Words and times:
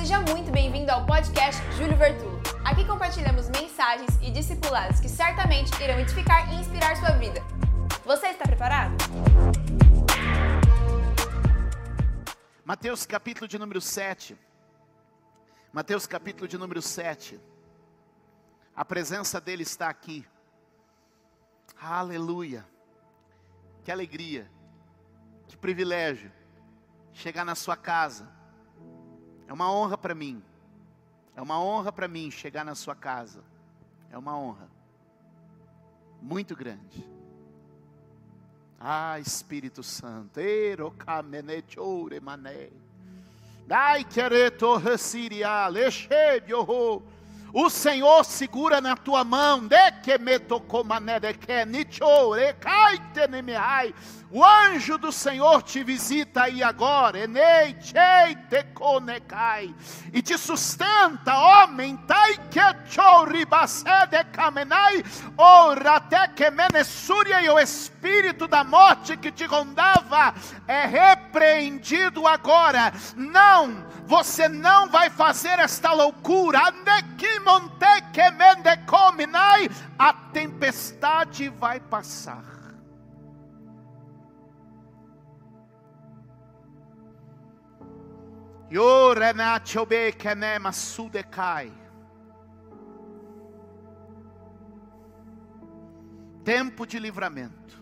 seja 0.00 0.18
muito 0.20 0.50
bem-vindo 0.50 0.90
ao 0.90 1.04
podcast 1.04 1.60
Júlio 1.76 1.94
Vertulo. 1.94 2.40
Aqui 2.64 2.86
compartilhamos 2.86 3.50
mensagens 3.50 4.08
e 4.22 4.30
discipulados 4.30 4.98
que 4.98 5.10
certamente 5.10 5.70
irão 5.82 6.00
edificar 6.00 6.50
e 6.50 6.56
inspirar 6.56 6.96
sua 6.96 7.10
vida. 7.18 7.42
Você 8.06 8.28
está 8.28 8.46
preparado? 8.46 8.94
Mateus 12.64 13.04
capítulo 13.04 13.46
de 13.46 13.58
número 13.58 13.78
7. 13.78 14.38
Mateus 15.70 16.06
capítulo 16.06 16.48
de 16.48 16.56
número 16.56 16.80
7. 16.80 17.38
A 18.74 18.86
presença 18.86 19.38
dele 19.38 19.64
está 19.64 19.90
aqui. 19.90 20.26
Aleluia. 21.78 22.66
Que 23.84 23.92
alegria. 23.92 24.50
Que 25.46 25.58
privilégio 25.58 26.32
chegar 27.12 27.44
na 27.44 27.54
sua 27.54 27.76
casa 27.76 28.39
é 29.50 29.52
uma 29.52 29.68
honra 29.72 29.98
para 29.98 30.14
mim. 30.14 30.40
É 31.34 31.42
uma 31.42 31.60
honra 31.60 31.90
para 31.90 32.06
mim 32.06 32.30
chegar 32.30 32.64
na 32.64 32.76
sua 32.76 32.94
casa. 32.94 33.42
É 34.08 34.16
uma 34.16 34.38
honra. 34.38 34.68
Muito 36.22 36.54
grande. 36.54 37.04
Ah, 38.78 39.18
Espírito 39.18 39.82
Santo. 39.82 40.38
Dai 43.66 44.04
quereto 44.04 44.76
resiria, 44.76 45.66
lechebio 45.66 47.02
o 47.52 47.68
Senhor 47.68 48.24
segura 48.24 48.80
na 48.80 48.96
tua 48.96 49.24
mão. 49.24 49.68
O 54.32 54.44
anjo 54.44 54.96
do 54.96 55.10
Senhor 55.10 55.60
te 55.62 55.82
visita 55.82 56.42
aí 56.44 56.62
agora, 56.62 57.18
e 60.12 60.22
te 60.22 60.38
sustenta, 60.38 61.36
homem, 61.36 61.98
ora 65.36 65.96
até 65.96 66.28
que 66.28 66.48
menessúria 66.48 67.42
e 67.42 67.48
o 67.48 67.58
espírito 67.58 67.99
da 68.48 68.64
morte 68.64 69.16
que 69.16 69.30
te 69.30 69.44
rondava 69.44 70.34
é 70.66 70.86
repreendido 70.86 72.26
agora. 72.26 72.92
Não, 73.16 73.86
você 74.06 74.48
não 74.48 74.88
vai 74.88 75.08
fazer 75.08 75.58
esta 75.58 75.92
loucura, 75.92 76.58
a 79.98 80.12
tempestade 80.12 81.48
vai 81.48 81.78
passar. 81.78 82.44
Tempo 96.44 96.86
de 96.86 96.98
livramento. 96.98 97.79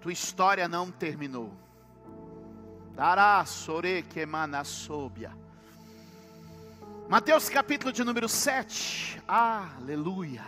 Tua 0.00 0.12
história 0.12 0.66
não 0.66 0.90
terminou. 0.90 1.52
Mateus 7.08 7.48
capítulo 7.48 7.92
de 7.92 8.02
número 8.02 8.28
7. 8.28 9.20
Aleluia. 9.28 10.44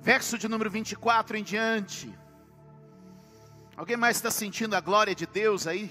Verso 0.00 0.38
de 0.38 0.48
número 0.48 0.70
24 0.70 1.36
em 1.36 1.42
diante. 1.42 2.16
Alguém 3.76 3.96
mais 3.96 4.16
está 4.16 4.30
sentindo 4.30 4.74
a 4.74 4.80
glória 4.80 5.14
de 5.14 5.26
Deus 5.26 5.66
aí? 5.66 5.90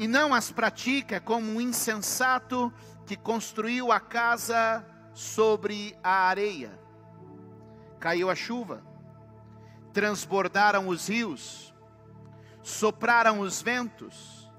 e 0.00 0.08
não 0.08 0.32
as 0.32 0.50
pratica, 0.50 1.20
como 1.20 1.52
um 1.52 1.60
insensato 1.60 2.72
que 3.04 3.14
construiu 3.14 3.92
a 3.92 4.00
casa 4.00 4.82
sobre 5.12 5.94
a 6.02 6.26
areia. 6.26 6.80
Caiu 7.98 8.30
a 8.30 8.34
chuva, 8.34 8.82
transbordaram 9.92 10.88
os 10.88 11.06
rios, 11.08 11.74
sopraram 12.62 13.40
os 13.40 13.60
ventos 13.60 14.50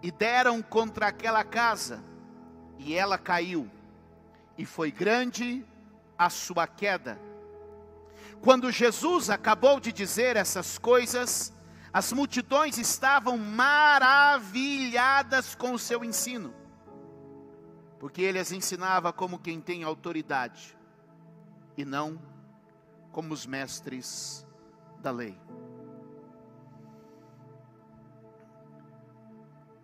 e 0.00 0.12
deram 0.12 0.62
contra 0.62 1.08
aquela 1.08 1.42
casa, 1.42 2.00
e 2.78 2.94
ela 2.94 3.18
caiu, 3.18 3.68
e 4.56 4.64
foi 4.64 4.92
grande 4.92 5.66
a 6.16 6.30
sua 6.30 6.68
queda. 6.68 7.18
Quando 8.40 8.70
Jesus 8.70 9.30
acabou 9.30 9.80
de 9.80 9.90
dizer 9.90 10.36
essas 10.36 10.76
coisas, 10.78 11.53
as 11.94 12.12
multidões 12.12 12.76
estavam 12.76 13.38
maravilhadas 13.38 15.54
com 15.54 15.72
o 15.72 15.78
seu 15.78 16.04
ensino, 16.04 16.52
porque 18.00 18.20
ele 18.20 18.40
as 18.40 18.50
ensinava 18.50 19.12
como 19.12 19.38
quem 19.38 19.60
tem 19.60 19.84
autoridade, 19.84 20.76
e 21.76 21.84
não 21.84 22.20
como 23.12 23.32
os 23.32 23.46
mestres 23.46 24.44
da 24.98 25.12
lei. 25.12 25.40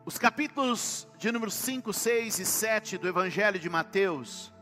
Os 0.05 0.19
capítulos 0.19 1.07
de 1.17 1.31
número 1.31 1.53
5, 1.53 1.93
6 1.93 2.41
e 2.41 2.45
7 2.45 2.99
do 2.99 3.07
Evangelho 3.07 3.61
de 3.61 3.71
Mateus 3.71 4.53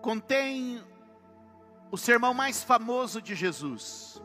contêm 0.00 0.80
o 1.90 1.96
sermão 1.96 2.32
mais 2.32 2.62
famoso 2.62 3.20
de 3.20 3.34
Jesus, 3.34 4.22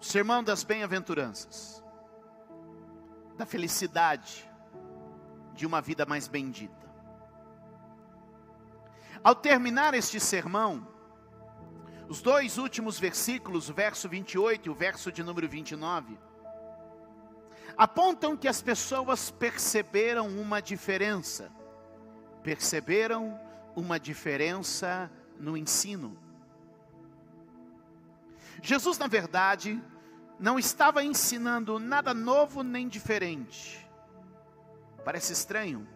sermão 0.00 0.42
das 0.42 0.62
bem-aventuranças, 0.62 1.82
da 3.36 3.46
felicidade 3.46 4.48
de 5.54 5.66
uma 5.66 5.80
vida 5.80 6.04
mais 6.04 6.28
bendita. 6.28 6.86
Ao 9.24 9.34
terminar 9.34 9.94
este 9.94 10.20
sermão, 10.20 10.86
os 12.08 12.22
dois 12.22 12.58
últimos 12.58 12.98
versículos, 12.98 13.68
o 13.68 13.74
verso 13.74 14.08
28 14.08 14.66
e 14.66 14.70
o 14.70 14.74
verso 14.74 15.10
de 15.10 15.22
número 15.22 15.48
29, 15.48 16.18
apontam 17.76 18.36
que 18.36 18.46
as 18.46 18.62
pessoas 18.62 19.30
perceberam 19.30 20.28
uma 20.28 20.60
diferença, 20.62 21.50
perceberam 22.42 23.38
uma 23.74 23.98
diferença 23.98 25.10
no 25.38 25.56
ensino. 25.56 26.16
Jesus, 28.62 28.98
na 28.98 29.06
verdade, 29.06 29.82
não 30.38 30.58
estava 30.58 31.02
ensinando 31.02 31.78
nada 31.78 32.12
novo 32.12 32.62
nem 32.62 32.88
diferente. 32.88 33.88
Parece 35.04 35.32
estranho. 35.32 35.86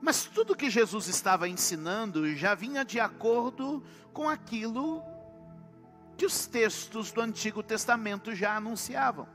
Mas 0.00 0.24
tudo 0.24 0.56
que 0.56 0.68
Jesus 0.68 1.06
estava 1.06 1.48
ensinando 1.48 2.34
já 2.34 2.54
vinha 2.54 2.84
de 2.84 2.98
acordo 2.98 3.84
com 4.12 4.28
aquilo 4.28 5.02
que 6.16 6.26
os 6.26 6.46
textos 6.46 7.12
do 7.12 7.20
Antigo 7.20 7.62
Testamento 7.62 8.34
já 8.34 8.56
anunciavam. 8.56 9.28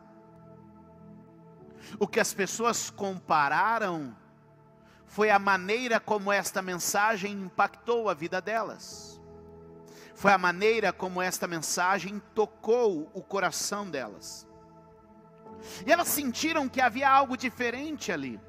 O 1.97 2.07
que 2.07 2.19
as 2.19 2.33
pessoas 2.33 2.89
compararam 2.89 4.15
foi 5.05 5.29
a 5.29 5.39
maneira 5.39 5.99
como 5.99 6.31
esta 6.31 6.61
mensagem 6.61 7.31
impactou 7.31 8.09
a 8.09 8.13
vida 8.13 8.41
delas. 8.41 9.16
Foi 10.17 10.33
a 10.33 10.37
maneira 10.37 10.91
como 10.91 11.21
esta 11.21 11.45
mensagem 11.47 12.19
tocou 12.33 13.07
o 13.13 13.21
coração 13.21 13.87
delas. 13.87 14.47
E 15.85 15.91
elas 15.91 16.07
sentiram 16.07 16.67
que 16.67 16.81
havia 16.81 17.07
algo 17.07 17.37
diferente 17.37 18.11
ali. 18.11 18.41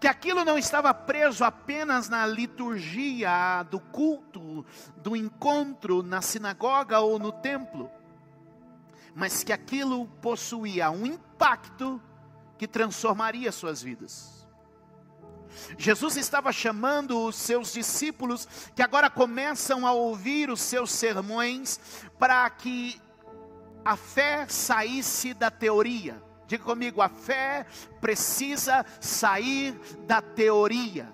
Que 0.00 0.08
aquilo 0.08 0.42
não 0.42 0.56
estava 0.56 0.94
preso 0.94 1.44
apenas 1.44 2.08
na 2.08 2.26
liturgia 2.26 3.62
do 3.70 3.78
culto, 3.78 4.64
do 4.96 5.14
encontro 5.14 6.02
na 6.02 6.22
sinagoga 6.22 6.98
ou 6.98 7.18
no 7.18 7.30
templo, 7.30 7.90
mas 9.14 9.44
que 9.44 9.52
aquilo 9.52 10.06
possuía 10.22 10.90
um 10.90 11.04
impacto 11.04 12.00
que 12.56 12.66
transformaria 12.66 13.52
suas 13.52 13.82
vidas. 13.82 14.43
Jesus 15.78 16.16
estava 16.16 16.52
chamando 16.52 17.26
os 17.26 17.36
seus 17.36 17.72
discípulos, 17.72 18.48
que 18.74 18.82
agora 18.82 19.10
começam 19.10 19.86
a 19.86 19.92
ouvir 19.92 20.50
os 20.50 20.60
seus 20.60 20.90
sermões, 20.90 21.78
para 22.18 22.48
que 22.50 23.00
a 23.84 23.96
fé 23.96 24.46
saísse 24.48 25.34
da 25.34 25.50
teoria. 25.50 26.22
Diga 26.46 26.64
comigo, 26.64 27.00
a 27.00 27.08
fé 27.08 27.66
precisa 28.00 28.84
sair 29.00 29.72
da 30.06 30.20
teoria. 30.20 31.12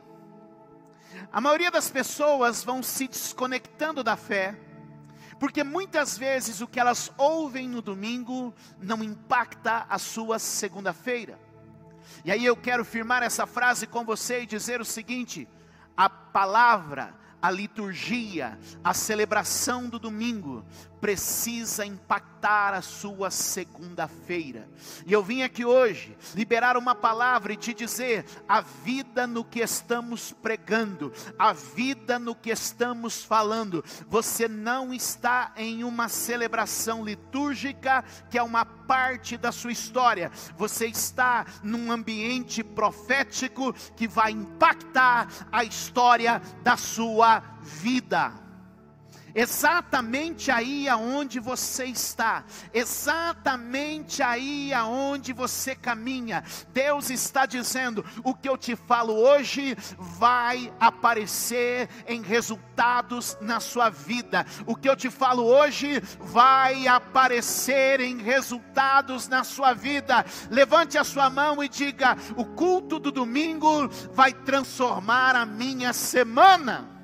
A 1.32 1.40
maioria 1.40 1.70
das 1.70 1.90
pessoas 1.90 2.64
vão 2.64 2.82
se 2.82 3.06
desconectando 3.06 4.02
da 4.02 4.16
fé, 4.16 4.58
porque 5.38 5.64
muitas 5.64 6.18
vezes 6.18 6.60
o 6.60 6.66
que 6.66 6.78
elas 6.78 7.12
ouvem 7.16 7.68
no 7.68 7.80
domingo 7.80 8.54
não 8.80 9.02
impacta 9.02 9.86
a 9.88 9.98
sua 9.98 10.38
segunda-feira. 10.38 11.38
E 12.24 12.30
aí 12.30 12.44
eu 12.44 12.56
quero 12.56 12.84
firmar 12.84 13.22
essa 13.22 13.46
frase 13.46 13.86
com 13.86 14.04
você 14.04 14.42
e 14.42 14.46
dizer 14.46 14.80
o 14.80 14.84
seguinte: 14.84 15.48
a 15.96 16.08
palavra 16.08 17.14
a 17.42 17.50
liturgia, 17.50 18.58
a 18.84 18.92
celebração 18.92 19.88
do 19.88 19.98
domingo 19.98 20.64
precisa 21.00 21.84
impactar 21.84 22.74
a 22.74 22.82
sua 22.82 23.30
segunda-feira. 23.30 24.68
E 25.06 25.12
eu 25.12 25.22
vim 25.22 25.42
aqui 25.42 25.64
hoje 25.64 26.16
liberar 26.34 26.76
uma 26.76 26.94
palavra 26.94 27.52
e 27.52 27.56
te 27.56 27.72
dizer: 27.72 28.24
a 28.48 28.60
vida 28.60 29.26
no 29.26 29.44
que 29.44 29.60
estamos 29.60 30.32
pregando, 30.32 31.12
a 31.38 31.52
vida 31.52 32.18
no 32.18 32.34
que 32.34 32.50
estamos 32.50 33.24
falando. 33.24 33.84
Você 34.08 34.46
não 34.46 34.92
está 34.92 35.52
em 35.56 35.84
uma 35.84 36.08
celebração 36.08 37.04
litúrgica 37.04 38.04
que 38.30 38.38
é 38.38 38.42
uma 38.42 38.64
parte 38.64 39.36
da 39.36 39.52
sua 39.52 39.72
história. 39.72 40.30
Você 40.56 40.86
está 40.86 41.46
num 41.62 41.90
ambiente 41.90 42.62
profético 42.62 43.72
que 43.96 44.06
vai 44.06 44.32
impactar 44.32 45.28
a 45.50 45.64
história 45.64 46.40
da 46.62 46.76
sua 46.76 47.42
vida 47.62 48.49
exatamente 49.34 50.50
aí 50.50 50.88
aonde 50.88 51.38
você 51.40 51.84
está, 51.86 52.44
exatamente 52.72 54.22
aí 54.22 54.72
aonde 54.72 55.32
você 55.32 55.74
caminha. 55.74 56.44
Deus 56.72 57.10
está 57.10 57.46
dizendo: 57.46 58.04
o 58.24 58.34
que 58.34 58.48
eu 58.48 58.56
te 58.56 58.76
falo 58.76 59.14
hoje 59.14 59.76
vai 59.98 60.72
aparecer 60.78 61.88
em 62.06 62.22
resultados 62.22 63.36
na 63.40 63.60
sua 63.60 63.90
vida. 63.90 64.46
O 64.66 64.74
que 64.74 64.88
eu 64.88 64.96
te 64.96 65.10
falo 65.10 65.44
hoje 65.44 66.00
vai 66.20 66.86
aparecer 66.86 68.00
em 68.00 68.18
resultados 68.18 69.28
na 69.28 69.44
sua 69.44 69.72
vida. 69.72 70.24
Levante 70.50 70.98
a 70.98 71.04
sua 71.04 71.30
mão 71.30 71.62
e 71.62 71.68
diga: 71.68 72.16
o 72.36 72.44
culto 72.44 72.98
do 72.98 73.10
domingo 73.10 73.88
vai 74.12 74.32
transformar 74.32 75.36
a 75.36 75.46
minha 75.46 75.92
semana. 75.92 76.99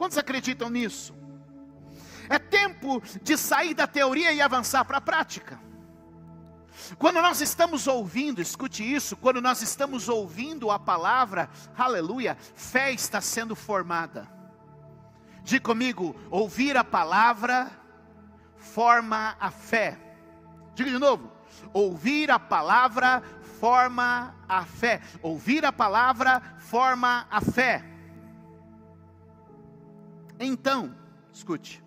Quantos 0.00 0.16
acreditam 0.16 0.70
nisso? 0.70 1.14
É 2.26 2.38
tempo 2.38 3.02
de 3.22 3.36
sair 3.36 3.74
da 3.74 3.86
teoria 3.86 4.32
e 4.32 4.40
avançar 4.40 4.82
para 4.82 4.96
a 4.96 5.00
prática. 5.00 5.60
Quando 6.96 7.20
nós 7.20 7.42
estamos 7.42 7.86
ouvindo, 7.86 8.40
escute 8.40 8.82
isso, 8.82 9.14
quando 9.14 9.42
nós 9.42 9.60
estamos 9.60 10.08
ouvindo 10.08 10.70
a 10.70 10.78
palavra, 10.78 11.50
aleluia, 11.76 12.34
fé 12.54 12.90
está 12.92 13.20
sendo 13.20 13.54
formada. 13.54 14.26
Diga 15.42 15.64
comigo, 15.64 16.16
ouvir 16.30 16.78
a 16.78 16.82
palavra 16.82 17.70
forma 18.56 19.36
a 19.38 19.50
fé. 19.50 19.98
Diga 20.74 20.92
de 20.92 20.98
novo, 20.98 21.30
ouvir 21.74 22.30
a 22.30 22.38
palavra 22.38 23.22
forma 23.60 24.34
a 24.48 24.64
fé. 24.64 25.02
Ouvir 25.20 25.66
a 25.66 25.70
palavra 25.70 26.40
forma 26.56 27.26
a 27.30 27.42
fé. 27.42 27.89
Então, 30.42 30.96
escute: 31.30 31.84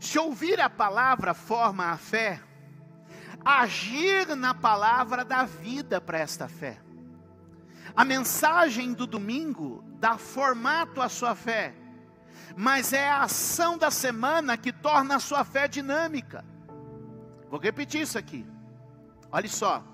se 0.00 0.18
ouvir 0.18 0.60
a 0.60 0.68
palavra 0.68 1.32
forma 1.32 1.86
a 1.86 1.96
fé, 1.96 2.42
agir 3.44 4.34
na 4.34 4.52
palavra 4.52 5.24
dá 5.24 5.44
vida 5.44 6.00
para 6.00 6.18
esta 6.18 6.48
fé. 6.48 6.80
A 7.94 8.04
mensagem 8.04 8.92
do 8.92 9.06
domingo 9.06 9.84
dá 10.00 10.18
formato 10.18 11.00
à 11.00 11.08
sua 11.08 11.36
fé, 11.36 11.72
mas 12.56 12.92
é 12.92 13.08
a 13.08 13.22
ação 13.22 13.78
da 13.78 13.90
semana 13.90 14.56
que 14.56 14.72
torna 14.72 15.14
a 15.14 15.20
sua 15.20 15.44
fé 15.44 15.68
dinâmica. 15.68 16.44
Vou 17.48 17.60
repetir 17.60 18.00
isso 18.00 18.18
aqui. 18.18 18.44
Olha 19.30 19.48
só. 19.48 19.84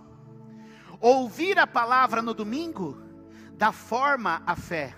Ouvir 0.98 1.58
a 1.58 1.66
palavra 1.66 2.22
no 2.22 2.32
domingo 2.32 3.02
dá 3.52 3.70
forma 3.70 4.42
à 4.46 4.56
fé 4.56 4.94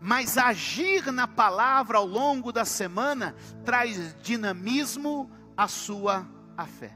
mas 0.00 0.36
agir 0.38 1.10
na 1.12 1.26
palavra 1.26 1.98
ao 1.98 2.06
longo 2.06 2.52
da 2.52 2.64
semana 2.64 3.34
traz 3.64 4.16
dinamismo 4.22 5.30
à 5.56 5.68
sua 5.68 6.26
à 6.56 6.66
fé. 6.66 6.94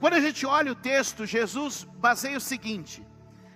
Quando 0.00 0.14
a 0.14 0.20
gente 0.20 0.44
olha 0.46 0.72
o 0.72 0.76
texto, 0.76 1.26
Jesus 1.26 1.84
baseia 1.98 2.36
o 2.36 2.40
seguinte: 2.40 3.06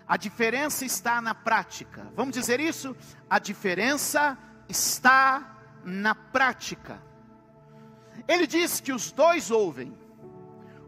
a 0.07 0.17
diferença 0.17 0.85
está 0.85 1.21
na 1.21 1.35
prática. 1.35 2.11
Vamos 2.17 2.35
dizer 2.35 2.61
isso? 2.61 2.97
A 3.29 3.39
diferença 3.39 4.37
está 4.69 5.57
na 5.85 6.15
prática. 6.15 7.01
Ele 8.27 8.47
diz 8.47 8.81
que 8.81 8.93
os 8.93 9.13
dois 9.13 9.51
ouvem, 9.51 9.97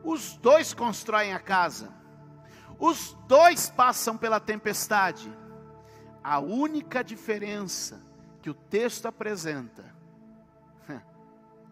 os 0.04 0.36
dois 0.36 0.74
constroem 0.74 1.32
a 1.32 1.38
casa, 1.38 1.92
os 2.78 3.16
dois 3.26 3.70
passam 3.70 4.16
pela 4.16 4.40
tempestade, 4.40 5.32
a 6.22 6.38
única 6.38 7.02
diferença 7.02 8.00
que 8.40 8.50
o 8.50 8.54
texto 8.54 9.06
apresenta 9.06 9.92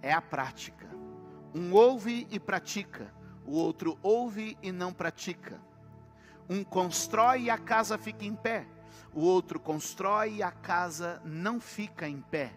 é 0.03 0.13
a 0.13 0.21
prática. 0.21 0.89
Um 1.55 1.73
ouve 1.73 2.27
e 2.31 2.39
pratica, 2.39 3.13
o 3.45 3.53
outro 3.53 3.99
ouve 4.03 4.57
e 4.63 4.73
não 4.73 4.93
pratica. 4.93 5.61
Um 6.49 6.65
constrói 6.65 7.43
e 7.43 7.51
a 7.51 7.59
casa 7.59 7.99
fica 7.99 8.25
em 8.25 8.35
pé, 8.35 8.67
o 9.13 9.21
outro 9.21 9.59
constrói 9.61 10.37
e 10.37 10.43
a 10.43 10.51
casa 10.51 11.21
não 11.25 11.61
fica 11.61 12.09
em 12.09 12.21
pé. 12.21 12.53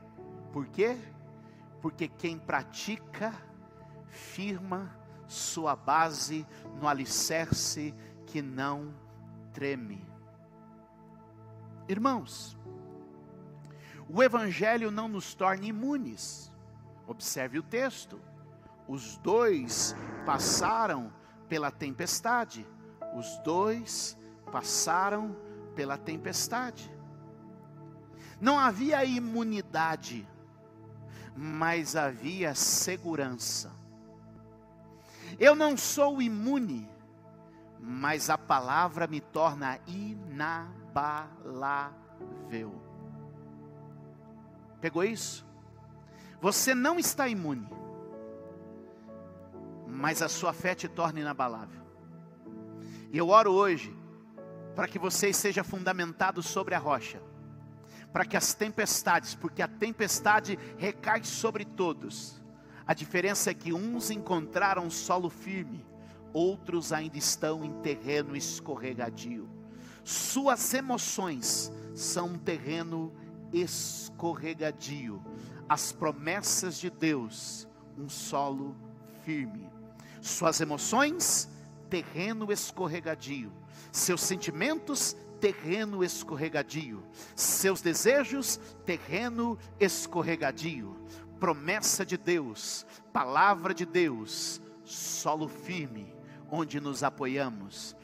Por 0.52 0.68
quê? 0.68 0.98
Porque 1.82 2.08
quem 2.08 2.38
pratica 2.38 3.34
firma 4.08 4.96
sua 5.28 5.76
base 5.76 6.46
no 6.80 6.88
alicerce 6.88 7.94
que 8.26 8.42
não 8.42 8.94
treme. 9.52 10.13
Irmãos, 11.88 12.58
o 14.10 14.24
Evangelho 14.24 14.90
não 14.90 15.08
nos 15.08 15.34
torna 15.34 15.66
imunes. 15.66 16.52
Observe 17.08 17.60
o 17.60 17.64
texto. 17.64 18.20
Os 18.88 19.18
dois 19.18 19.96
passaram 20.26 21.12
pela 21.50 21.72
tempestade. 21.72 22.66
Os 23.16 23.38
dois 23.40 24.18
passaram 24.52 25.36
pela 25.76 25.98
tempestade. 25.98 26.92
Não 28.40 28.58
havia 28.60 29.04
imunidade, 29.04 30.28
mas 31.36 31.96
havia 31.96 32.56
segurança. 32.56 33.72
Eu 35.40 35.56
não 35.56 35.76
sou 35.76 36.22
imune, 36.22 36.90
mas 37.80 38.30
a 38.30 38.38
palavra 38.38 39.08
me 39.08 39.20
torna 39.20 39.80
inabalável 39.88 40.83
inabalável. 40.94 42.72
Pegou 44.80 45.04
isso? 45.04 45.46
Você 46.40 46.76
não 46.76 47.00
está 47.00 47.28
imune, 47.28 47.68
mas 49.88 50.22
a 50.22 50.30
sua 50.30 50.54
fé 50.54 50.76
te 50.76 50.88
torna 50.88 51.20
inabalável. 51.20 51.82
E 53.12 53.18
eu 53.18 53.30
oro 53.30 53.52
hoje 53.52 53.96
para 54.76 54.88
que 54.88 55.00
você 55.00 55.32
seja 55.34 55.64
fundamentado 55.64 56.44
sobre 56.44 56.76
a 56.76 56.80
rocha, 56.80 57.22
para 58.12 58.26
que 58.26 58.36
as 58.36 58.54
tempestades, 58.54 59.36
porque 59.36 59.62
a 59.62 59.68
tempestade 59.68 60.60
recai 60.78 61.24
sobre 61.24 61.64
todos. 61.64 62.42
A 62.86 62.94
diferença 62.94 63.50
é 63.50 63.54
que 63.54 63.72
uns 63.72 64.12
encontraram 64.12 64.90
solo 64.90 65.30
firme, 65.30 65.86
outros 66.34 66.92
ainda 66.92 67.18
estão 67.18 67.64
em 67.64 67.72
terreno 67.82 68.36
escorregadio. 68.36 69.63
Suas 70.04 70.74
emoções 70.74 71.72
são 71.96 72.28
um 72.28 72.38
terreno 72.38 73.14
escorregadio. 73.54 75.24
As 75.68 75.92
promessas 75.92 76.78
de 76.78 76.90
Deus, 76.90 77.68
um 77.98 78.10
solo 78.10 78.76
firme. 79.24 79.70
Suas 80.22 80.60
emoções, 80.60 81.50
terreno 81.90 82.52
escorregadio. 82.52 83.52
Seus 83.92 84.22
sentimentos, 84.22 85.16
terreno 85.40 86.04
escorregadio. 86.04 87.02
Seus 87.36 87.82
desejos, 87.82 88.60
terreno 88.86 89.58
escorregadio. 89.80 90.98
Promessa 91.40 92.06
de 92.06 92.18
Deus, 92.18 92.86
palavra 93.12 93.74
de 93.74 93.86
Deus, 93.86 94.62
solo 94.84 95.48
firme, 95.48 96.14
onde 96.50 96.80
nos 96.80 97.04
apoiamos 97.04 97.96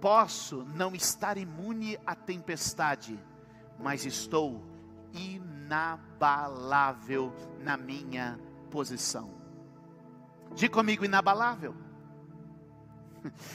Posso 0.00 0.64
não 0.64 0.94
estar 0.94 1.36
imune 1.36 1.98
à 2.06 2.14
tempestade, 2.14 3.18
mas 3.78 4.04
estou 4.04 4.62
inabalável 5.12 7.32
na 7.60 7.76
minha 7.76 8.38
posição. 8.70 9.34
Diga 10.54 10.74
comigo, 10.74 11.04
inabalável. 11.04 11.83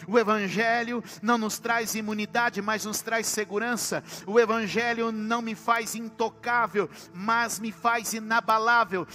O 0.07 0.17
Evangelho 0.17 1.03
não 1.21 1.37
nos 1.37 1.59
traz 1.59 1.95
imunidade, 1.95 2.61
mas 2.61 2.85
nos 2.85 3.01
traz 3.01 3.27
segurança. 3.27 4.03
O 4.25 4.39
Evangelho 4.39 5.11
não 5.11 5.41
me 5.41 5.55
faz 5.55 5.95
intocável, 5.95 6.89
mas 7.13 7.59
me 7.59 7.71
faz 7.71 8.13
inabalável. 8.13 9.07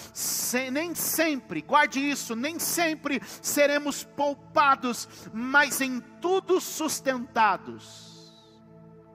Nem 0.72 0.94
sempre, 0.94 1.62
guarde 1.62 2.00
isso, 2.00 2.34
nem 2.36 2.58
sempre 2.58 3.20
seremos 3.42 4.04
poupados, 4.04 5.08
mas 5.32 5.80
em 5.80 6.00
tudo 6.20 6.60
sustentados. 6.60 8.32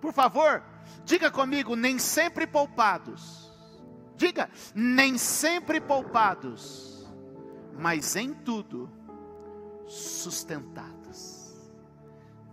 Por 0.02 0.14
favor, 0.14 0.64
diga 1.06 1.30
comigo, 1.32 1.76
nem 1.76 2.00
sempre 2.00 2.48
poupados. 2.48 3.50
Diga, 4.16 4.50
nem 4.76 5.18
sempre 5.18 5.80
poupados, 5.80 7.08
mas 7.78 8.18
em 8.18 8.34
tudo 8.34 8.90
sustentados 9.88 10.99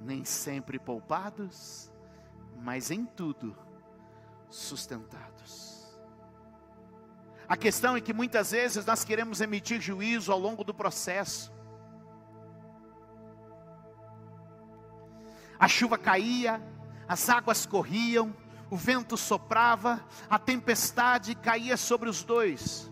nem 0.07 0.25
sempre 0.25 0.79
poupados, 0.79 1.93
mas 2.63 2.93
em 2.93 3.05
tudo 3.05 3.57
sustentados. 4.49 5.99
A 7.49 7.57
questão 7.57 7.97
é 7.97 8.01
que 8.01 8.13
muitas 8.13 8.53
vezes 8.53 8.87
nós 8.87 9.05
queremos 9.05 9.41
emitir 9.41 9.81
juízo 9.81 10.31
ao 10.31 10.39
longo 10.39 10.63
do 10.63 10.73
processo. 10.73 11.53
A 15.59 15.67
chuva 15.67 15.99
caía, 15.99 16.63
as 17.09 17.29
águas 17.29 17.67
corriam, 17.67 18.35
o 18.71 18.77
vento 18.77 19.17
soprava, 19.17 20.05
a 20.31 20.39
tempestade 20.39 21.35
caía 21.35 21.77
sobre 21.77 22.09
os 22.09 22.23
dois. 22.23 22.91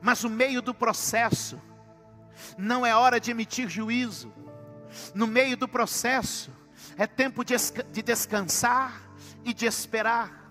Mas 0.00 0.24
o 0.24 0.30
meio 0.30 0.62
do 0.62 0.74
processo 0.74 1.60
não 2.56 2.84
é 2.84 2.94
hora 2.94 3.20
de 3.20 3.30
emitir 3.30 3.68
juízo 3.68 4.45
no 5.14 5.26
meio 5.26 5.56
do 5.56 5.68
processo, 5.68 6.50
é 6.96 7.06
tempo 7.06 7.44
de, 7.44 7.54
de 7.92 8.02
descansar 8.02 9.02
e 9.44 9.52
de 9.52 9.66
esperar. 9.66 10.44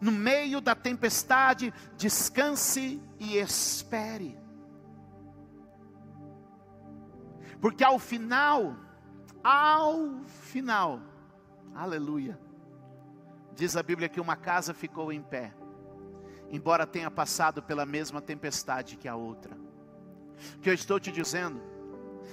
No 0.00 0.12
meio 0.12 0.60
da 0.60 0.74
tempestade, 0.74 1.72
descanse 1.96 3.02
e 3.18 3.36
espere. 3.36 4.38
Porque 7.60 7.82
ao 7.84 7.98
final, 7.98 8.76
ao 9.42 10.22
final, 10.24 11.00
aleluia, 11.74 12.38
diz 13.54 13.76
a 13.76 13.82
Bíblia 13.82 14.08
que 14.08 14.20
uma 14.20 14.36
casa 14.36 14.74
ficou 14.74 15.12
em 15.12 15.22
pé, 15.22 15.54
embora 16.50 16.86
tenha 16.86 17.10
passado 17.10 17.62
pela 17.62 17.86
mesma 17.86 18.20
tempestade 18.20 18.96
que 18.96 19.08
a 19.08 19.16
outra. 19.16 19.56
O 20.56 20.60
que 20.60 20.68
eu 20.68 20.74
estou 20.74 20.98
te 20.98 21.10
dizendo 21.10 21.73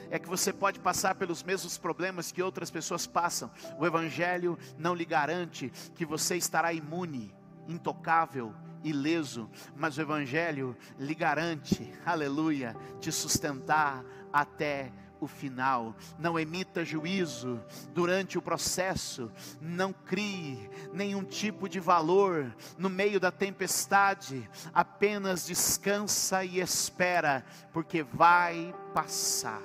é 0.09 0.19
que 0.19 0.27
você 0.27 0.51
pode 0.51 0.79
passar 0.79 1.15
pelos 1.15 1.43
mesmos 1.43 1.77
problemas 1.77 2.31
que 2.31 2.41
outras 2.41 2.69
pessoas 2.69 3.07
passam. 3.07 3.51
O 3.79 3.85
Evangelho 3.85 4.57
não 4.77 4.93
lhe 4.93 5.05
garante 5.05 5.71
que 5.95 6.05
você 6.05 6.35
estará 6.35 6.73
imune, 6.73 7.33
intocável, 7.67 8.53
ileso, 8.83 9.49
mas 9.75 9.97
o 9.97 10.01
Evangelho 10.01 10.75
lhe 10.97 11.13
garante, 11.13 11.93
aleluia, 12.05 12.75
te 12.99 13.11
sustentar 13.11 14.03
até 14.33 14.91
o 15.21 15.27
final. 15.27 15.95
Não 16.17 16.37
emita 16.37 16.83
juízo 16.83 17.61
durante 17.93 18.37
o 18.37 18.41
processo. 18.41 19.31
Não 19.61 19.93
crie 19.93 20.69
nenhum 20.91 21.23
tipo 21.23 21.69
de 21.69 21.79
valor 21.79 22.53
no 22.77 22.89
meio 22.89 23.19
da 23.19 23.31
tempestade. 23.31 24.49
Apenas 24.73 25.45
descansa 25.45 26.43
e 26.43 26.59
espera, 26.59 27.45
porque 27.71 28.01
vai 28.01 28.73
passar. 28.93 29.61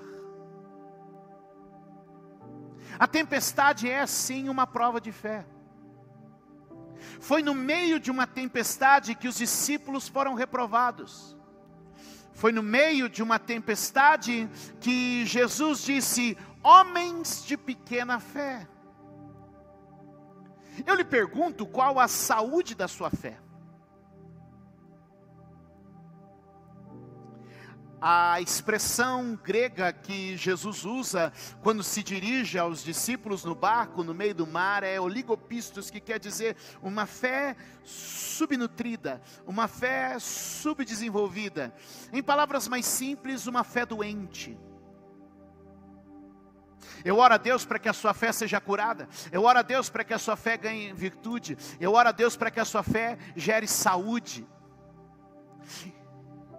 A 2.99 3.07
tempestade 3.07 3.89
é 3.91 4.07
sim 4.07 4.49
uma 4.49 4.67
prova 4.67 5.01
de 5.01 5.13
fé. 5.13 5.47
Foi 7.21 7.43
no 7.43 7.55
meio 7.55 8.01
de 8.01 8.11
uma 8.11 8.27
tempestade 8.27 9.15
que 9.15 9.29
os 9.29 9.37
discípulos 9.37 10.09
foram 10.09 10.35
reprovados. 10.35 11.37
Foi 12.33 12.53
no 12.53 12.63
meio 12.63 13.09
de 13.09 13.23
uma 13.23 13.39
tempestade 13.39 14.49
que 14.81 15.25
Jesus 15.25 15.83
disse: 15.83 16.37
Homens 16.63 17.45
de 17.47 17.57
pequena 17.57 18.21
fé. 18.21 18.67
Eu 20.85 20.95
lhe 20.95 21.05
pergunto 21.05 21.67
qual 21.67 21.99
a 21.99 22.09
saúde 22.09 22.75
da 22.75 22.87
sua 22.87 23.11
fé. 23.11 23.39
A 28.01 28.41
expressão 28.41 29.39
grega 29.43 29.93
que 29.93 30.37
Jesus 30.37 30.85
usa 30.85 31.33
quando 31.63 31.83
se 31.83 32.03
dirige 32.03 32.59
aos 32.59 32.83
discípulos 32.83 33.45
no 33.45 33.55
barco, 33.55 34.05
no 34.05 34.15
meio 34.15 34.35
do 34.35 34.47
mar, 34.47 34.83
é 34.83 35.01
oligopistos, 35.01 35.91
que 35.91 36.01
quer 36.01 36.19
dizer 36.19 36.57
uma 36.83 37.07
fé 37.07 37.57
subnutrida, 37.83 39.21
uma 39.47 39.67
fé 39.67 40.19
subdesenvolvida. 40.19 41.75
Em 42.13 42.23
palavras 42.23 42.69
mais 42.69 42.85
simples, 42.85 43.47
uma 43.47 43.65
fé 43.65 43.87
doente. 43.87 44.59
Eu 47.05 47.19
oro 47.19 47.35
a 47.35 47.39
Deus 47.39 47.65
para 47.65 47.79
que 47.79 47.89
a 47.89 47.93
sua 47.93 48.13
fé 48.13 48.33
seja 48.33 48.61
curada. 48.61 49.09
Eu 49.31 49.45
oro 49.45 49.59
a 49.59 49.63
Deus 49.63 49.89
para 49.89 50.05
que 50.05 50.13
a 50.15 50.19
sua 50.19 50.37
fé 50.37 50.57
ganhe 50.57 50.93
virtude. 50.93 51.57
Eu 51.79 51.93
oro 51.93 52.09
a 52.09 52.13
Deus 52.13 52.37
para 52.37 52.51
que 52.51 52.61
a 52.61 52.65
sua 52.65 52.83
fé 52.83 53.19
gere 53.37 53.67
saúde. 53.67 54.47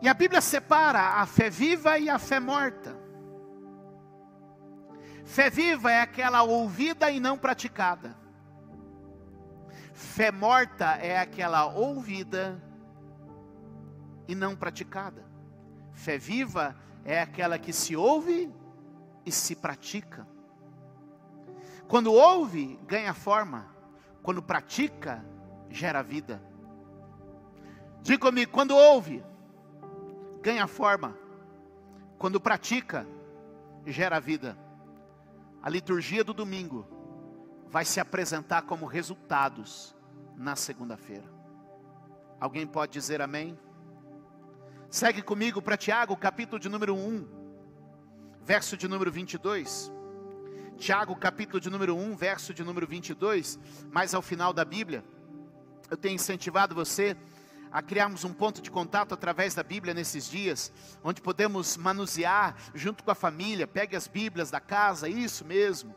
E 0.02 0.08
a 0.08 0.14
Bíblia 0.14 0.42
separa 0.42 1.22
a 1.22 1.26
fé 1.26 1.50
viva 1.50 1.98
e 1.98 2.10
a 2.10 2.20
fé 2.20 2.40
morta. 2.40 2.96
Fé 5.26 5.50
viva 5.50 5.92
é 5.92 6.02
aquela 6.02 6.44
ouvida 6.44 7.12
e 7.12 7.20
não 7.20 7.38
praticada. 7.38 8.16
Fé 9.94 10.32
morta 10.32 10.96
é 10.96 11.20
aquela 11.20 11.66
ouvida 11.66 12.62
e 14.28 14.36
não 14.36 14.56
praticada. 14.56 15.26
Fé 15.92 16.18
viva 16.18 16.76
é 17.04 17.20
aquela 17.20 17.58
que 17.58 17.74
se 17.74 17.96
ouve 17.96 18.54
e 19.26 19.32
se 19.32 19.56
pratica. 19.56 20.28
Quando 21.88 22.14
ouve, 22.14 22.80
ganha 22.86 23.14
forma. 23.14 23.68
Quando 24.22 24.42
pratica, 24.42 25.26
gera 25.70 26.04
vida. 26.04 26.42
Diga 28.02 28.20
comigo, 28.20 28.52
quando 28.52 28.76
ouve, 28.76 29.24
ganha 30.42 30.68
forma, 30.68 31.16
quando 32.18 32.40
pratica, 32.40 33.08
gera 33.86 34.20
vida. 34.20 34.58
A 35.62 35.70
liturgia 35.70 36.24
do 36.24 36.34
domingo 36.34 36.88
vai 37.70 37.84
se 37.86 38.00
apresentar 38.00 38.64
como 38.64 38.86
resultados 38.86 39.96
na 40.36 40.56
segunda-feira. 40.56 41.26
Alguém 42.40 42.66
pode 42.66 42.94
dizer 42.94 43.22
amém? 43.22 43.58
Segue 44.90 45.22
comigo 45.22 45.62
para 45.62 45.76
Tiago, 45.76 46.16
capítulo 46.16 46.60
de 46.60 46.70
número 46.70 46.96
1, 46.96 47.28
verso 48.42 48.78
de 48.78 48.88
número 48.88 49.12
22. 49.12 49.92
Tiago, 50.78 51.16
capítulo 51.16 51.60
de 51.60 51.70
número 51.70 51.96
1, 51.96 52.16
verso 52.16 52.54
de 52.54 52.64
número 52.64 52.88
22, 52.88 53.60
mais 53.92 54.14
ao 54.14 54.22
final 54.22 54.54
da 54.54 54.64
Bíblia. 54.64 55.04
Eu 55.90 55.98
tenho 55.98 56.16
incentivado 56.16 56.76
você 56.76 57.18
a 57.72 57.82
criarmos 57.82 58.24
um 58.24 58.34
ponto 58.34 58.62
de 58.62 58.72
contato 58.72 59.14
através 59.14 59.54
da 59.54 59.64
Bíblia 59.64 59.94
nesses 59.94 60.30
dias, 60.30 60.72
onde 61.04 61.22
podemos 61.22 61.78
manusear 61.78 62.56
junto 62.74 63.04
com 63.04 63.12
a 63.12 63.16
família, 63.16 63.68
pegue 63.68 63.96
as 63.96 64.08
Bíblias 64.08 64.50
da 64.52 64.60
casa, 64.60 65.10
isso 65.10 65.46
mesmo. 65.46 65.96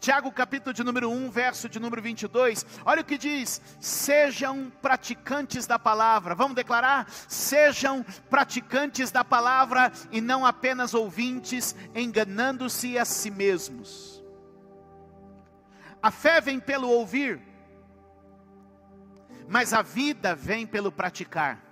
Tiago 0.00 0.30
capítulo 0.30 0.74
de 0.74 0.84
número 0.84 1.10
1, 1.10 1.30
verso 1.30 1.68
de 1.68 1.80
número 1.80 2.02
22, 2.02 2.66
olha 2.84 3.02
o 3.02 3.04
que 3.04 3.18
diz: 3.18 3.60
sejam 3.80 4.70
praticantes 4.82 5.66
da 5.66 5.78
palavra, 5.78 6.34
vamos 6.34 6.54
declarar? 6.54 7.06
Sejam 7.28 8.04
praticantes 8.28 9.10
da 9.10 9.24
palavra 9.24 9.92
e 10.10 10.20
não 10.20 10.44
apenas 10.44 10.94
ouvintes, 10.94 11.74
enganando-se 11.94 12.98
a 12.98 13.04
si 13.04 13.30
mesmos. 13.30 14.22
A 16.02 16.10
fé 16.10 16.40
vem 16.40 16.60
pelo 16.60 16.88
ouvir, 16.88 17.40
mas 19.48 19.72
a 19.72 19.82
vida 19.82 20.34
vem 20.34 20.66
pelo 20.66 20.90
praticar. 20.92 21.64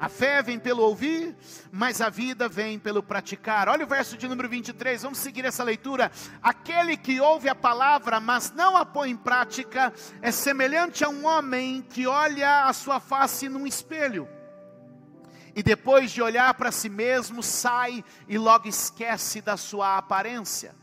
A 0.00 0.08
fé 0.08 0.40
vem 0.42 0.60
pelo 0.60 0.82
ouvir, 0.82 1.36
mas 1.72 2.00
a 2.00 2.08
vida 2.08 2.48
vem 2.48 2.78
pelo 2.78 3.02
praticar. 3.02 3.68
Olha 3.68 3.84
o 3.84 3.88
verso 3.88 4.16
de 4.16 4.28
número 4.28 4.48
23, 4.48 5.02
vamos 5.02 5.18
seguir 5.18 5.44
essa 5.44 5.64
leitura. 5.64 6.12
Aquele 6.40 6.96
que 6.96 7.20
ouve 7.20 7.48
a 7.48 7.54
palavra, 7.54 8.20
mas 8.20 8.52
não 8.52 8.76
a 8.76 8.86
põe 8.86 9.10
em 9.10 9.16
prática, 9.16 9.92
é 10.22 10.30
semelhante 10.30 11.02
a 11.02 11.08
um 11.08 11.26
homem 11.26 11.82
que 11.82 12.06
olha 12.06 12.66
a 12.66 12.72
sua 12.72 13.00
face 13.00 13.48
num 13.48 13.66
espelho. 13.66 14.28
E 15.52 15.64
depois 15.64 16.12
de 16.12 16.22
olhar 16.22 16.54
para 16.54 16.70
si 16.70 16.88
mesmo, 16.88 17.42
sai 17.42 18.04
e 18.28 18.38
logo 18.38 18.68
esquece 18.68 19.40
da 19.40 19.56
sua 19.56 19.98
aparência. 19.98 20.76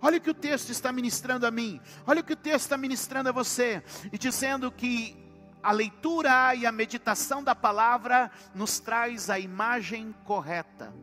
Olha 0.00 0.18
o 0.18 0.20
que 0.20 0.30
o 0.30 0.34
texto 0.34 0.70
está 0.70 0.92
ministrando 0.92 1.46
a 1.46 1.50
mim, 1.50 1.80
olha 2.06 2.20
o 2.20 2.24
que 2.24 2.32
o 2.32 2.36
texto 2.36 2.64
está 2.66 2.76
ministrando 2.76 3.28
a 3.28 3.32
você, 3.32 3.82
e 4.12 4.18
dizendo 4.18 4.70
que 4.70 5.16
a 5.62 5.72
leitura 5.72 6.54
e 6.54 6.66
a 6.66 6.72
meditação 6.72 7.42
da 7.42 7.54
palavra 7.54 8.30
nos 8.54 8.78
traz 8.78 9.28
a 9.28 9.38
imagem 9.38 10.14
correta. 10.24 10.94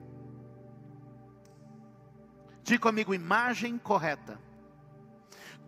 Diga 2.63 2.81
comigo, 2.81 3.13
imagem 3.13 3.77
correta. 3.77 4.39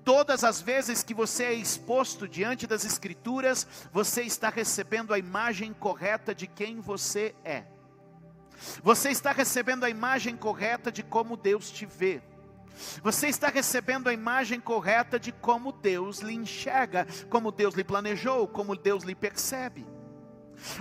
Todas 0.03 0.43
as 0.46 0.62
vezes 0.62 1.03
que 1.03 1.13
você 1.13 1.43
é 1.43 1.53
exposto 1.53 2.27
diante 2.27 2.65
das 2.65 2.86
Escrituras, 2.86 3.67
você 3.91 4.24
está 4.24 4.50
recebendo 4.50 5.13
a 5.13 5.19
imagem 5.19 5.74
correta 5.74 6.34
de 6.34 6.48
quem 6.48 6.79
você 6.79 7.36
é. 7.43 7.65
Você 8.81 9.10
está 9.10 9.31
recebendo 9.34 9.84
a 9.84 9.89
imagem 9.89 10.36
correta 10.36 10.91
de 10.91 11.03
como 11.03 11.36
Deus 11.38 11.69
te 11.69 11.86
vê. 11.86 12.22
Você 13.01 13.27
está 13.27 13.50
recebendo 13.50 14.07
a 14.07 14.13
imagem 14.13 14.60
correta 14.60 15.19
de 15.19 15.31
como 15.31 15.72
Deus 15.72 16.19
lhe 16.19 16.34
enxerga, 16.34 17.07
como 17.29 17.51
Deus 17.51 17.75
lhe 17.75 17.84
planejou, 17.84 18.48
como 18.48 18.75
Deus 18.75 19.03
lhe 19.03 19.15
percebe. 19.15 19.86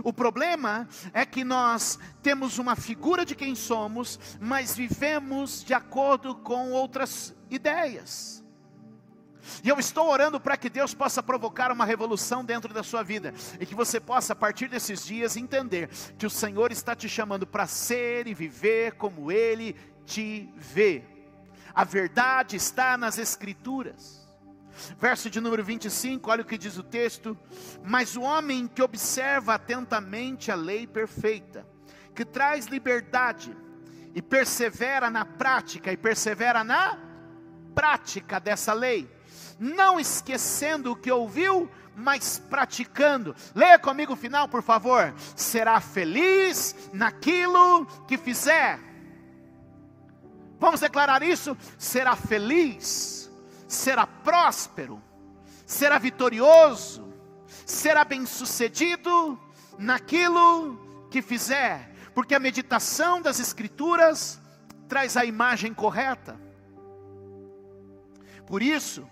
O 0.02 0.12
problema 0.12 0.88
é 1.12 1.24
que 1.26 1.44
nós 1.44 1.98
temos 2.22 2.58
uma 2.58 2.74
figura 2.74 3.24
de 3.24 3.34
quem 3.34 3.54
somos, 3.54 4.18
mas 4.40 4.74
vivemos 4.74 5.62
de 5.62 5.74
acordo 5.74 6.34
com 6.34 6.72
outras 6.72 7.34
ideias. 7.50 8.42
E 9.62 9.68
eu 9.68 9.78
estou 9.78 10.08
orando 10.08 10.40
para 10.40 10.56
que 10.56 10.68
Deus 10.68 10.92
possa 10.92 11.22
provocar 11.22 11.70
uma 11.70 11.84
revolução 11.84 12.44
dentro 12.44 12.74
da 12.74 12.82
sua 12.82 13.02
vida 13.02 13.32
e 13.60 13.66
que 13.66 13.74
você 13.74 14.00
possa, 14.00 14.32
a 14.32 14.36
partir 14.36 14.68
desses 14.68 15.04
dias, 15.06 15.36
entender 15.36 15.88
que 16.18 16.26
o 16.26 16.30
Senhor 16.30 16.72
está 16.72 16.96
te 16.96 17.08
chamando 17.08 17.46
para 17.46 17.66
ser 17.66 18.26
e 18.26 18.34
viver 18.34 18.94
como 18.94 19.30
Ele 19.30 19.76
te 20.04 20.48
vê. 20.56 21.04
A 21.76 21.84
verdade 21.84 22.56
está 22.56 22.96
nas 22.96 23.18
Escrituras. 23.18 24.26
Verso 24.98 25.28
de 25.28 25.42
número 25.42 25.62
25, 25.62 26.30
olha 26.30 26.40
o 26.40 26.46
que 26.46 26.56
diz 26.56 26.78
o 26.78 26.82
texto: 26.82 27.36
Mas 27.84 28.16
o 28.16 28.22
homem 28.22 28.66
que 28.66 28.80
observa 28.80 29.54
atentamente 29.54 30.50
a 30.50 30.54
lei 30.54 30.86
perfeita, 30.86 31.66
que 32.14 32.24
traz 32.24 32.64
liberdade, 32.64 33.54
e 34.14 34.22
persevera 34.22 35.10
na 35.10 35.26
prática, 35.26 35.92
e 35.92 35.98
persevera 35.98 36.64
na 36.64 36.98
prática 37.74 38.40
dessa 38.40 38.72
lei, 38.72 39.06
não 39.58 40.00
esquecendo 40.00 40.92
o 40.92 40.96
que 40.96 41.12
ouviu, 41.12 41.70
mas 41.94 42.38
praticando. 42.38 43.36
Leia 43.54 43.78
comigo 43.78 44.14
o 44.14 44.16
final, 44.16 44.48
por 44.48 44.62
favor. 44.62 45.14
Será 45.34 45.78
feliz 45.78 46.74
naquilo 46.94 47.84
que 48.08 48.16
fizer. 48.16 48.95
Vamos 50.58 50.80
declarar 50.80 51.22
isso? 51.22 51.56
Será 51.78 52.16
feliz, 52.16 53.30
será 53.68 54.06
próspero, 54.06 55.02
será 55.66 55.98
vitorioso, 55.98 57.12
será 57.64 58.04
bem-sucedido 58.04 59.38
naquilo 59.78 61.08
que 61.10 61.20
fizer, 61.20 61.92
porque 62.14 62.34
a 62.34 62.40
meditação 62.40 63.20
das 63.20 63.38
Escrituras 63.40 64.40
traz 64.88 65.16
a 65.16 65.24
imagem 65.24 65.74
correta. 65.74 66.38
Por 68.46 68.62
isso, 68.62 69.08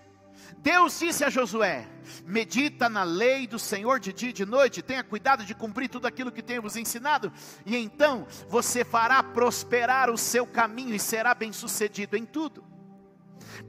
Deus 0.65 0.97
disse 0.97 1.23
a 1.23 1.29
Josué: 1.29 1.87
medita 2.25 2.89
na 2.89 3.03
lei 3.03 3.45
do 3.45 3.59
Senhor 3.59 3.99
de 3.99 4.11
dia 4.11 4.31
e 4.31 4.33
de 4.33 4.47
noite, 4.47 4.81
tenha 4.81 5.03
cuidado 5.03 5.45
de 5.45 5.53
cumprir 5.53 5.87
tudo 5.87 6.07
aquilo 6.07 6.31
que 6.31 6.41
tenho 6.41 6.63
vos 6.63 6.75
ensinado, 6.75 7.31
e 7.67 7.77
então 7.77 8.25
você 8.49 8.83
fará 8.83 9.21
prosperar 9.21 10.09
o 10.09 10.17
seu 10.17 10.47
caminho 10.47 10.95
e 10.95 10.99
será 10.99 11.35
bem-sucedido 11.35 12.17
em 12.17 12.25
tudo. 12.25 12.63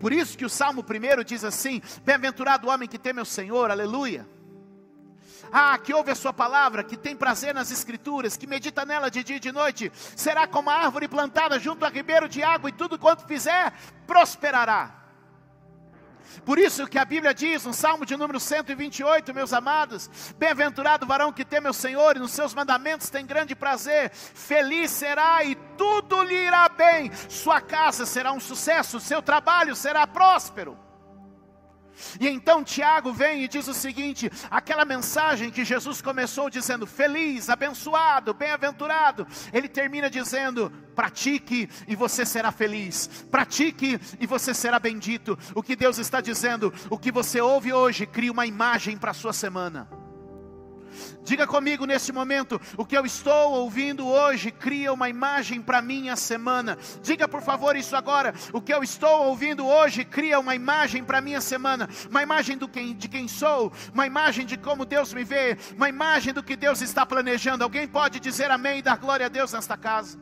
Por 0.01 0.11
isso 0.11 0.39
que 0.39 0.45
o 0.47 0.49
Salmo 0.49 0.83
1 0.83 1.23
diz 1.23 1.45
assim: 1.45 1.83
Bem-aventurado 2.03 2.67
o 2.67 2.71
homem 2.71 2.89
que 2.89 2.99
teme 2.99 3.21
o 3.21 3.27
Senhor, 3.27 3.71
aleluia. 3.71 4.27
Ah, 5.53 5.77
que 5.77 5.93
ouve 5.93 6.11
a 6.11 6.15
sua 6.15 6.33
palavra, 6.33 6.83
que 6.83 6.97
tem 6.97 7.15
prazer 7.15 7.53
nas 7.53 7.71
escrituras, 7.71 8.39
que 8.39 8.47
medita 8.47 8.87
nela 8.87 9.11
de 9.11 9.23
dia 9.23 9.37
e 9.37 9.41
de 9.41 9.53
noite, 9.53 9.93
será 10.17 10.47
como 10.47 10.71
a 10.71 10.75
árvore 10.75 11.09
plantada 11.09 11.59
junto 11.59 11.85
a 11.85 11.91
ribeiro 11.91 12.27
de 12.27 12.43
água, 12.43 12.71
e 12.71 12.73
tudo 12.73 12.99
quanto 12.99 13.27
fizer, 13.27 13.75
prosperará. 14.07 15.06
Por 16.45 16.59
isso 16.59 16.87
que 16.87 16.99
a 16.99 17.05
Bíblia 17.05 17.35
diz, 17.35 17.65
no 17.65 17.75
Salmo 17.75 18.07
de 18.07 18.17
número 18.17 18.39
128, 18.39 19.35
meus 19.35 19.53
amados: 19.53 20.09
Bem-aventurado 20.37 21.05
o 21.05 21.09
varão 21.09 21.33
que 21.33 21.45
teme 21.45 21.69
o 21.69 21.73
Senhor 21.73 22.17
e 22.17 22.21
nos 22.21 22.33
seus 22.33 22.55
mandamentos 22.55 23.11
tem 23.11 23.27
grande 23.27 23.55
prazer, 23.55 24.11
feliz 24.11 24.91
será 24.91 25.45
e 25.45 25.55
tudo 25.77 26.23
lhe 26.23 26.35
irá 26.35 26.69
bem, 26.69 27.11
sua 27.29 27.61
casa 27.61 28.07
será 28.07 28.33
um 28.33 28.41
sucesso, 28.41 29.01
seu 29.01 29.21
trabalho 29.23 29.75
será 29.75 30.07
próspero. 30.07 30.86
E 32.21 32.29
então 32.29 32.65
Tiago 32.65 33.13
vem 33.13 33.45
e 33.45 33.49
diz 33.49 33.69
o 33.69 33.75
seguinte: 33.75 34.31
aquela 34.51 34.85
mensagem 34.85 35.51
que 35.51 35.65
Jesus 35.65 36.01
começou 36.03 36.51
dizendo 36.51 36.87
feliz, 36.87 37.49
abençoado, 37.49 38.35
bem-aventurado, 38.35 39.27
ele 39.53 39.69
termina 39.69 40.11
dizendo: 40.11 40.71
pratique 40.95 41.69
e 41.87 41.95
você 41.97 42.25
será 42.25 42.51
feliz, 42.51 43.07
pratique 43.31 43.99
e 44.19 44.27
você 44.27 44.53
será 44.55 44.79
bendito. 44.79 45.39
O 45.55 45.63
que 45.63 45.77
Deus 45.77 45.99
está 45.99 46.21
dizendo, 46.21 46.73
o 46.91 46.99
que 46.99 47.13
você 47.13 47.41
ouve 47.41 47.73
hoje, 47.73 48.07
cria 48.07 48.33
uma 48.33 48.47
imagem 48.47 48.97
para 48.97 49.11
a 49.11 49.15
sua 49.15 49.33
semana. 49.33 49.89
Diga 51.23 51.47
comigo 51.47 51.85
nesse 51.85 52.13
momento, 52.13 52.61
o 52.77 52.85
que 52.85 52.97
eu 52.97 53.05
estou 53.05 53.53
ouvindo 53.53 54.07
hoje 54.07 54.51
cria 54.51 54.93
uma 54.93 55.09
imagem 55.09 55.61
para 55.61 55.83
minha 55.83 56.17
semana. 56.17 56.79
Diga 57.03 57.27
por 57.27 57.43
favor 57.43 57.77
isso 57.77 57.97
agora. 57.97 58.35
O 58.53 58.61
que 58.61 58.73
eu 58.73 58.83
estou 58.83 59.27
ouvindo 59.27 59.67
hoje 59.67 60.05
cria 60.05 60.39
uma 60.39 60.55
imagem 60.55 61.03
para 61.05 61.21
minha 61.21 61.41
semana, 61.41 61.89
uma 62.11 62.23
imagem 62.23 62.57
do 62.57 62.69
quem, 62.69 62.95
de 62.95 63.09
quem 63.09 63.29
sou, 63.29 63.73
uma 63.93 64.07
imagem 64.07 64.47
de 64.47 64.57
como 64.57 64.85
Deus 64.85 65.13
me 65.13 65.25
vê, 65.25 65.57
uma 65.77 65.89
imagem 65.89 66.33
do 66.33 66.43
que 66.43 66.57
Deus 66.57 66.81
está 66.81 67.05
planejando. 67.05 67.65
Alguém 67.65 67.87
pode 67.89 68.21
dizer 68.21 68.51
amém 68.51 68.79
e 68.79 68.83
dar 68.83 68.97
glória 68.97 69.27
a 69.27 69.29
Deus 69.29 69.53
nesta 69.53 69.77
casa? 69.77 70.19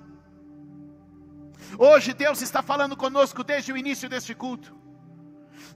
Hoje 1.78 2.12
Deus 2.12 2.40
está 2.40 2.62
falando 2.62 2.96
conosco 2.96 3.42
desde 3.42 3.72
o 3.72 3.76
início 3.76 4.08
deste 4.08 4.34
culto. 4.34 4.83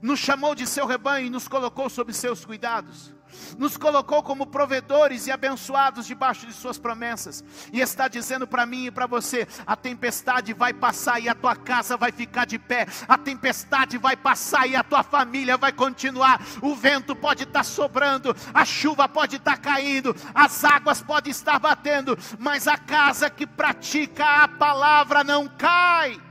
Nos 0.01 0.19
chamou 0.19 0.55
de 0.55 0.65
seu 0.65 0.85
rebanho 0.85 1.27
e 1.27 1.29
nos 1.29 1.47
colocou 1.47 1.89
sob 1.89 2.13
seus 2.13 2.45
cuidados 2.45 3.13
nos 3.57 3.77
colocou 3.77 4.21
como 4.23 4.47
provedores 4.47 5.27
e 5.27 5.31
abençoados 5.31 6.05
debaixo 6.05 6.45
de 6.45 6.53
Suas 6.53 6.77
promessas, 6.77 7.43
e 7.71 7.79
está 7.79 8.07
dizendo 8.07 8.47
para 8.47 8.65
mim 8.65 8.87
e 8.87 8.91
para 8.91 9.07
você: 9.07 9.47
a 9.65 9.75
tempestade 9.75 10.53
vai 10.53 10.73
passar 10.73 11.19
e 11.19 11.29
a 11.29 11.35
tua 11.35 11.55
casa 11.55 11.95
vai 11.95 12.11
ficar 12.11 12.45
de 12.45 12.59
pé, 12.59 12.87
a 13.07 13.17
tempestade 13.17 13.97
vai 13.97 14.15
passar 14.15 14.67
e 14.67 14.75
a 14.75 14.83
tua 14.83 15.03
família 15.03 15.57
vai 15.57 15.71
continuar. 15.71 16.41
O 16.61 16.75
vento 16.75 17.15
pode 17.15 17.43
estar 17.43 17.63
sobrando, 17.63 18.35
a 18.53 18.65
chuva 18.65 19.07
pode 19.07 19.37
estar 19.37 19.57
caindo, 19.57 20.15
as 20.33 20.63
águas 20.63 21.01
podem 21.01 21.31
estar 21.31 21.59
batendo, 21.59 22.17
mas 22.37 22.67
a 22.67 22.77
casa 22.77 23.29
que 23.29 23.47
pratica 23.47 24.43
a 24.43 24.47
palavra 24.47 25.23
não 25.23 25.47
cai. 25.47 26.28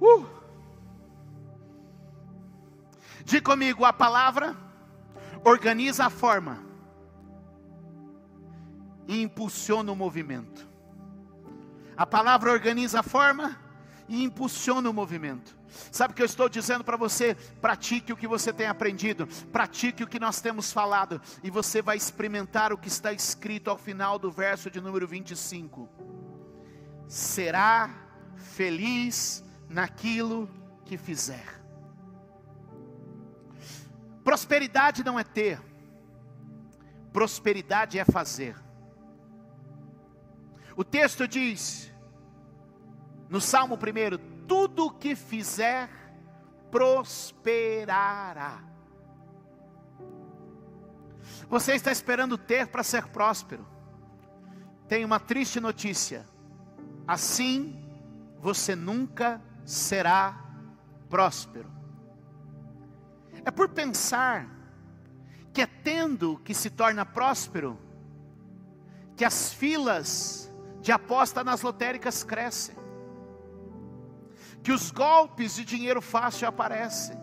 Uh! 0.00 0.26
Diga 3.24 3.42
comigo, 3.42 3.84
a 3.84 3.92
palavra 3.92 4.56
organiza 5.44 6.06
a 6.06 6.10
forma 6.10 6.64
e 9.08 9.20
impulsiona 9.22 9.90
o 9.90 9.96
movimento. 9.96 10.68
A 11.96 12.06
palavra 12.06 12.52
organiza 12.52 13.00
a 13.00 13.02
forma 13.02 13.58
e 14.08 14.22
impulsiona 14.22 14.88
o 14.88 14.94
movimento. 14.94 15.56
Sabe 15.90 16.12
o 16.12 16.16
que 16.16 16.22
eu 16.22 16.26
estou 16.26 16.48
dizendo 16.48 16.84
para 16.84 16.96
você? 16.96 17.34
Pratique 17.60 18.12
o 18.12 18.16
que 18.16 18.26
você 18.26 18.52
tem 18.52 18.66
aprendido, 18.66 19.26
pratique 19.52 20.04
o 20.04 20.06
que 20.06 20.20
nós 20.20 20.40
temos 20.40 20.72
falado, 20.72 21.20
e 21.42 21.50
você 21.50 21.82
vai 21.82 21.96
experimentar 21.96 22.72
o 22.72 22.78
que 22.78 22.88
está 22.88 23.12
escrito 23.12 23.70
ao 23.70 23.76
final 23.76 24.18
do 24.18 24.30
verso 24.30 24.70
de 24.70 24.80
número 24.80 25.06
25. 25.06 25.88
Será 27.08 27.90
feliz 28.36 29.44
naquilo 29.68 30.48
que 30.84 30.96
fizer. 30.96 31.60
Prosperidade 34.22 35.04
não 35.04 35.18
é 35.18 35.24
ter, 35.24 35.60
prosperidade 37.12 37.98
é 37.98 38.04
fazer. 38.04 38.56
O 40.76 40.84
texto 40.84 41.26
diz, 41.26 41.92
no 43.28 43.40
Salmo 43.40 43.76
1: 43.76 44.46
tudo 44.46 44.90
que 44.90 45.14
fizer 45.14 45.88
prosperará. 46.70 48.62
Você 51.48 51.74
está 51.74 51.92
esperando 51.92 52.36
ter 52.36 52.66
para 52.66 52.82
ser 52.82 53.06
próspero. 53.08 53.66
Tem 54.88 55.04
uma 55.04 55.18
triste 55.18 55.60
notícia: 55.60 56.26
assim 57.06 57.82
você 58.38 58.76
nunca 58.76 59.40
será 59.66 60.40
próspero. 61.10 61.70
É 63.44 63.50
por 63.50 63.68
pensar 63.68 64.48
que 65.52 65.60
é 65.60 65.66
tendo 65.66 66.38
que 66.38 66.54
se 66.54 66.70
torna 66.70 67.04
próspero, 67.04 67.78
que 69.16 69.24
as 69.24 69.52
filas 69.52 70.52
de 70.80 70.92
aposta 70.92 71.42
nas 71.42 71.62
lotéricas 71.62 72.22
crescem, 72.22 72.76
que 74.62 74.70
os 74.70 74.90
golpes 74.90 75.54
de 75.56 75.64
dinheiro 75.64 76.00
fácil 76.00 76.46
aparecem, 76.46 77.18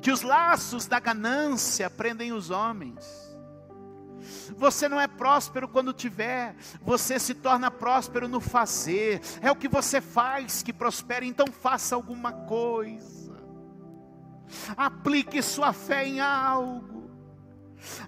que 0.00 0.10
os 0.10 0.22
laços 0.22 0.86
da 0.86 0.98
ganância 0.98 1.88
prendem 1.88 2.32
os 2.32 2.50
homens. 2.50 3.21
Você 4.56 4.88
não 4.88 5.00
é 5.00 5.06
próspero 5.06 5.68
quando 5.68 5.92
tiver, 5.92 6.54
você 6.82 7.18
se 7.18 7.34
torna 7.34 7.70
próspero 7.70 8.28
no 8.28 8.40
fazer. 8.40 9.20
É 9.40 9.50
o 9.50 9.56
que 9.56 9.68
você 9.68 10.00
faz 10.00 10.62
que 10.62 10.72
prospera, 10.72 11.24
então 11.24 11.46
faça 11.46 11.94
alguma 11.94 12.32
coisa. 12.32 13.32
Aplique 14.76 15.42
sua 15.42 15.72
fé 15.72 16.06
em 16.06 16.20
algo. 16.20 17.10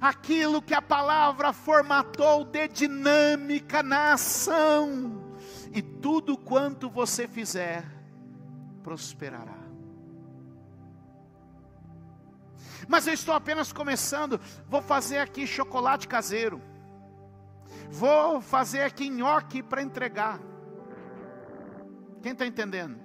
Aquilo 0.01 0.63
que 0.63 0.75
a 0.75 0.83
palavra 0.83 1.53
formatou 1.53 2.45
de 2.45 2.69
dinâmica 2.69 3.83
na 3.83 4.13
ação. 4.13 5.35
E 5.73 5.83
tudo 5.83 6.37
quanto 6.37 6.89
você 6.89 7.27
fizer 7.27 7.85
prosperará. 8.83 9.63
Mas 12.88 13.07
eu 13.07 13.14
estou 13.14 13.35
apenas 13.35 13.73
começando. 13.73 14.40
Vou 14.68 14.83
fazer 14.83 15.18
aqui 15.18 15.47
chocolate 15.47 16.09
caseiro. 16.09 16.61
Vou 17.90 18.40
fazer 18.40 18.83
aqui 18.83 19.09
nhoque 19.09 19.62
para 19.62 19.83
entregar. 19.83 20.40
Quem 22.23 22.33
está 22.33 22.47
entendendo? 22.47 22.99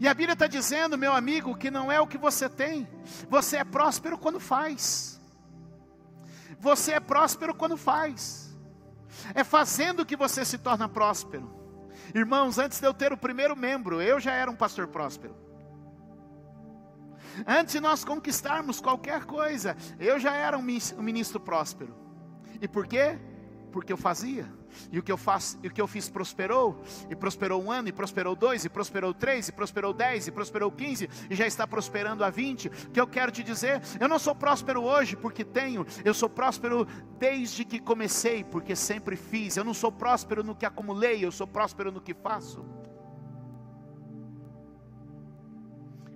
E 0.00 0.06
a 0.06 0.14
Bíblia 0.14 0.34
está 0.34 0.46
dizendo, 0.46 0.96
meu 0.96 1.12
amigo, 1.12 1.56
que 1.56 1.70
não 1.70 1.90
é 1.90 2.00
o 2.00 2.06
que 2.06 2.18
você 2.18 2.48
tem. 2.48 2.88
Você 3.28 3.56
é 3.56 3.64
próspero 3.64 4.16
quando 4.16 4.38
faz. 4.38 5.20
Você 6.60 6.92
é 6.92 7.00
próspero 7.00 7.54
quando 7.54 7.76
faz. 7.76 8.56
É 9.34 9.42
fazendo 9.42 10.06
que 10.06 10.16
você 10.16 10.44
se 10.44 10.58
torna 10.58 10.88
próspero. 10.88 11.50
Irmãos, 12.14 12.58
antes 12.58 12.80
de 12.80 12.86
eu 12.86 12.94
ter 12.94 13.12
o 13.12 13.16
primeiro 13.16 13.56
membro, 13.56 14.00
eu 14.00 14.20
já 14.20 14.32
era 14.32 14.50
um 14.50 14.56
pastor 14.56 14.86
próspero. 14.86 15.34
Antes 17.46 17.74
de 17.74 17.80
nós 17.80 18.04
conquistarmos 18.04 18.80
qualquer 18.80 19.24
coisa, 19.24 19.76
eu 19.98 20.18
já 20.18 20.34
era 20.34 20.56
um 20.56 20.62
ministro 20.62 21.40
próspero. 21.40 21.94
E 22.60 22.66
por 22.68 22.86
quê? 22.86 23.18
Porque 23.70 23.92
eu 23.92 23.96
fazia. 23.96 24.46
E 24.92 24.98
o 24.98 25.02
que 25.02 25.10
eu 25.10 25.16
faço, 25.16 25.56
o 25.58 25.70
que 25.70 25.80
eu 25.80 25.86
fiz 25.86 26.08
prosperou, 26.10 26.82
e 27.08 27.16
prosperou 27.16 27.62
um 27.62 27.70
ano, 27.70 27.88
e 27.88 27.92
prosperou 27.92 28.36
dois, 28.36 28.64
e 28.64 28.68
prosperou 28.68 29.14
três, 29.14 29.48
e 29.48 29.52
prosperou 29.52 29.92
dez, 29.92 30.26
e 30.26 30.30
prosperou 30.30 30.70
quinze, 30.70 31.08
e 31.30 31.34
já 31.34 31.46
está 31.46 31.66
prosperando 31.66 32.22
a 32.22 32.30
vinte. 32.30 32.68
O 32.68 32.90
que 32.90 33.00
eu 33.00 33.06
quero 33.06 33.32
te 33.32 33.42
dizer, 33.42 33.80
eu 33.98 34.08
não 34.08 34.18
sou 34.18 34.34
próspero 34.34 34.82
hoje 34.82 35.16
porque 35.16 35.44
tenho, 35.44 35.86
eu 36.04 36.12
sou 36.12 36.28
próspero 36.28 36.86
desde 37.18 37.64
que 37.64 37.78
comecei, 37.78 38.44
porque 38.44 38.76
sempre 38.76 39.16
fiz. 39.16 39.56
Eu 39.56 39.64
não 39.64 39.74
sou 39.74 39.90
próspero 39.90 40.44
no 40.44 40.54
que 40.54 40.66
acumulei, 40.66 41.24
eu 41.24 41.32
sou 41.32 41.46
próspero 41.46 41.90
no 41.90 42.00
que 42.00 42.12
faço. 42.14 42.64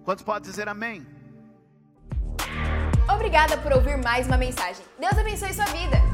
Quantos 0.04 0.24
podem 0.24 0.50
dizer 0.50 0.68
amém? 0.68 1.06
Obrigada 3.12 3.56
por 3.58 3.72
ouvir 3.72 3.96
mais 3.98 4.26
uma 4.26 4.36
mensagem. 4.36 4.84
Deus 4.98 5.16
abençoe 5.16 5.52
sua 5.54 5.66
vida. 5.66 6.11